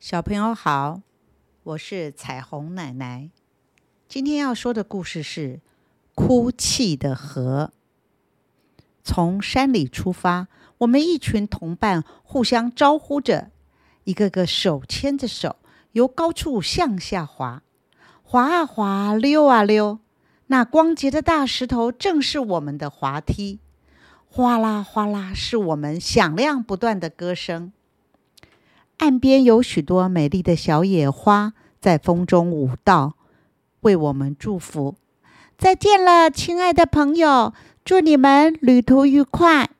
[0.00, 1.00] 小朋友好，
[1.64, 3.30] 我是彩虹奶奶。
[4.06, 5.56] 今天要说的故事是
[6.14, 7.72] 《哭泣的河》。
[9.02, 10.46] 从山里出发，
[10.78, 13.50] 我们一群同伴互相招呼着，
[14.04, 15.56] 一个个手牵着手，
[15.90, 17.64] 由高处向下滑，
[18.22, 19.98] 滑啊滑，溜啊溜。
[20.46, 23.58] 那光洁的大石头正是我们的滑梯，
[24.28, 27.72] 哗啦哗啦，是我们响亮不断的歌声。
[28.98, 33.14] 岸边有许多美丽的小野花在风中舞蹈，
[33.80, 34.96] 为我们祝福。
[35.56, 37.54] 再见了，亲爱的朋友，
[37.84, 39.70] 祝你们旅途愉快。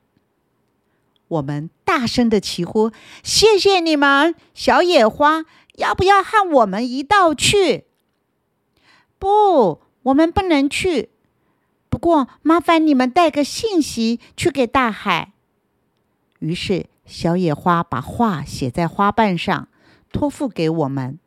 [1.26, 5.44] 我们大声的齐呼：“谢谢你们，小野花！
[5.74, 7.84] 要不要和我们一道去？”
[9.18, 11.10] 不，我们不能去。
[11.88, 15.32] 不过，麻烦你们带个信息去给大海。
[16.38, 16.86] 于是。
[17.08, 19.68] 小野花把话写在花瓣上，
[20.12, 21.18] 托付给我们。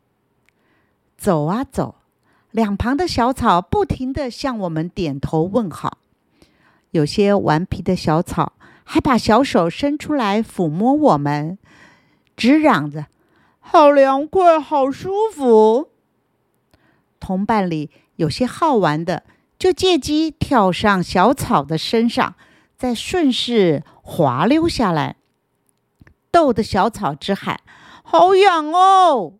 [1.16, 1.96] 走啊走，
[2.52, 5.98] 两旁的小草不停地向我们点头问好。
[6.92, 8.52] 有些顽皮的小草
[8.84, 11.58] 还把小手伸出来抚摸我们，
[12.36, 13.06] 直嚷着
[13.58, 15.88] ：“好凉快，好舒服。”
[17.18, 19.24] 同伴里有些好玩的，
[19.58, 22.36] 就借机跳上小草的身上，
[22.76, 25.16] 再顺势滑溜下来。
[26.32, 27.60] 逗得小草直喊
[28.02, 29.34] ：“好痒哦！”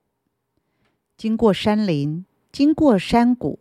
[1.16, 3.58] 经过山林，经过山谷，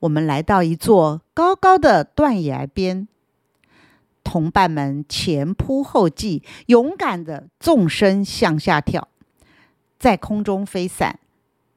[0.00, 3.08] 我们来到一座高高的断崖边。
[4.22, 9.08] 同伴们前仆后继，勇敢的纵身向下跳，
[9.98, 11.20] 在空中飞散，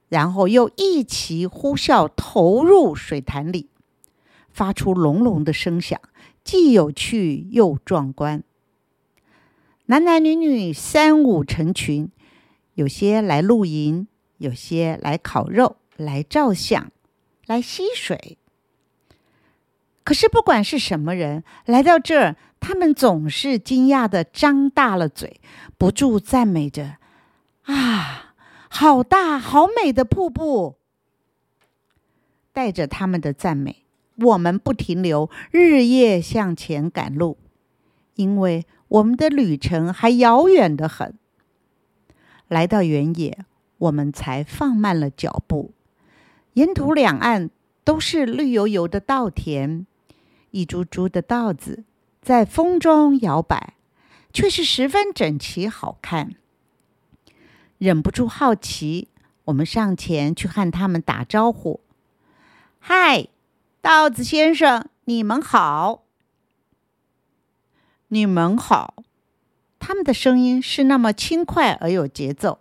[0.09, 3.69] 然后又一齐呼啸投入水潭里，
[4.49, 6.01] 发出隆隆的声响，
[6.43, 8.43] 既有趣又壮观。
[9.89, 12.11] 男男女女三五成群，
[12.75, 16.91] 有些来露营，有些来烤肉，来照相，
[17.47, 18.37] 来吸水。
[20.03, 25.41] 可是不管是什么人来到这儿，他们总是惊讶的张大了嘴，
[25.79, 26.97] 不住赞美着
[27.65, 28.35] ：“啊，
[28.69, 30.75] 好大好美的瀑布！”
[32.53, 33.83] 带着他们的赞美，
[34.17, 37.39] 我们不停留，日夜向前赶路，
[38.13, 38.67] 因为。
[38.89, 41.13] 我们的旅程还遥远得很。
[42.47, 43.45] 来到原野，
[43.77, 45.71] 我们才放慢了脚步。
[46.53, 47.49] 沿途两岸
[47.83, 49.85] 都是绿油油的稻田，
[50.51, 51.83] 一株株的稻子
[52.21, 53.75] 在风中摇摆，
[54.33, 56.35] 却是十分整齐好看。
[57.77, 59.07] 忍不住好奇，
[59.45, 61.79] 我们上前去和他们打招呼
[62.79, 63.27] ：“嗨，
[63.79, 66.03] 稻子先生，你们好。”
[68.11, 69.03] 你们好，
[69.77, 72.59] 他们的声音是那么轻快而有节奏。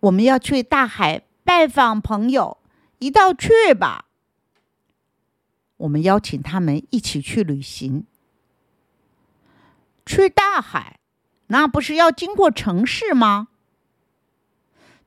[0.00, 2.58] 我们要去大海拜访朋友，
[2.98, 4.06] 一道去吧。
[5.76, 8.04] 我们邀请他们一起去旅行。
[10.04, 10.98] 去大海，
[11.46, 13.46] 那不是要经过城市吗？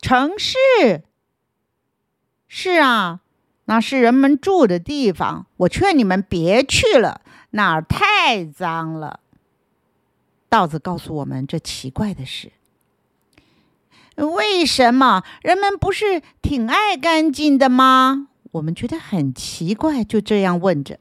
[0.01, 0.55] 城市，
[2.47, 3.19] 是啊，
[3.65, 5.45] 那是人们住的地方。
[5.57, 7.19] 我劝你们别去了。
[7.51, 9.21] 那儿太太脏了。
[10.49, 12.51] 稻子告诉我们这奇怪的事：
[14.17, 18.27] 为什么人们不是挺爱干净的吗？
[18.51, 20.99] 我们觉得很奇怪，就这样问着。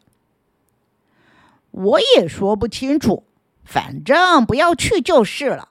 [1.73, 3.25] 我也说不清楚，
[3.65, 5.71] 反正不要去就是了。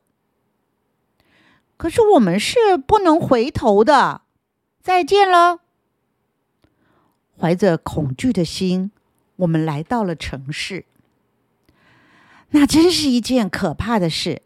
[1.77, 4.23] 可是我们是不能回头的。
[4.81, 5.61] 再见了。
[7.39, 8.91] 怀着恐惧的心。
[9.37, 10.85] 我们来到了城市，
[12.51, 14.41] 那真是一件可怕的事。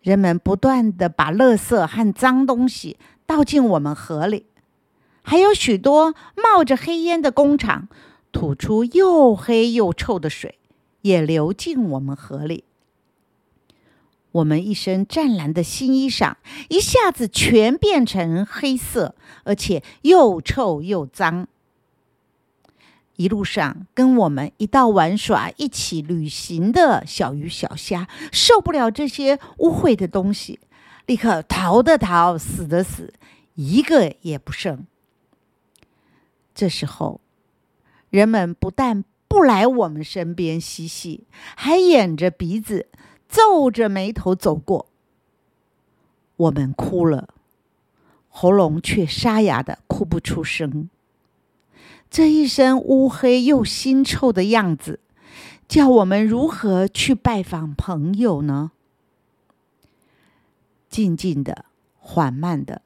[0.00, 4.46] 人们不断的把垃圾和脏东西倒进我们河里，
[5.22, 7.88] 还有许多冒着黑烟的工厂
[8.30, 10.58] 吐出又黑又臭的水，
[11.00, 12.64] 也流进我们河里。
[14.32, 16.34] 我们一身湛蓝的新衣裳
[16.68, 19.14] 一下子全变成黑色，
[19.44, 21.46] 而且又臭又脏。
[23.16, 30.58] 一路上跟我们一道玩耍、一起旅行的小鱼小虾受不了这些污秽的东西，
[31.06, 33.14] 立刻逃的逃，死的死，
[33.54, 34.86] 一个也不剩。
[36.54, 37.20] 这时候，
[38.10, 41.26] 人们不但不来我们身边嬉戏，
[41.56, 42.88] 还掩着鼻子、
[43.28, 44.86] 皱着眉头走过。
[46.36, 47.28] 我们哭了，
[48.28, 50.90] 喉咙却沙哑的哭不出声。
[52.14, 55.00] 这一身乌黑又腥臭的样子，
[55.66, 58.70] 叫我们如何去拜访朋友呢？
[60.88, 61.64] 静静的，
[61.98, 62.82] 缓慢的，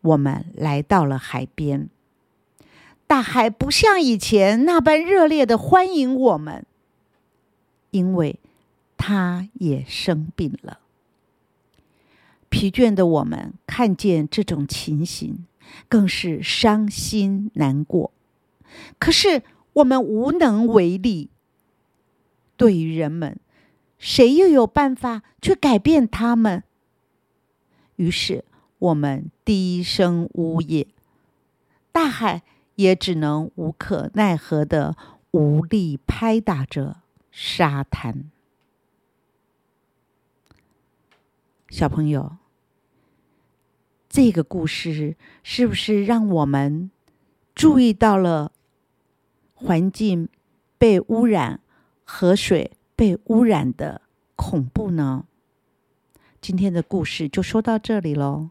[0.00, 1.90] 我们来到了海边。
[3.06, 6.64] 大海不像以前那般热烈的欢迎我们，
[7.90, 8.40] 因为
[8.96, 10.78] 它也生病了。
[12.48, 15.44] 疲倦的我们看见这种情形，
[15.90, 18.10] 更是伤心难过。
[18.98, 19.42] 可是
[19.74, 21.30] 我们无能为力。
[22.56, 23.38] 对于人们，
[23.98, 26.62] 谁又有办法去改变他们？
[27.96, 28.44] 于是
[28.78, 30.86] 我们低声呜咽，
[31.90, 32.42] 大海
[32.76, 34.96] 也只能无可奈何的
[35.32, 38.30] 无力拍打着沙滩。
[41.68, 42.36] 小朋友。
[44.14, 46.90] 这个故事是不是让我们
[47.54, 48.51] 注意到了
[49.64, 50.28] 环境
[50.76, 51.60] 被污染、
[52.04, 54.02] 河水被污染的
[54.34, 55.26] 恐怖呢？
[56.40, 58.50] 今天的故事就说到这里喽，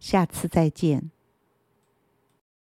[0.00, 1.10] 下次再见。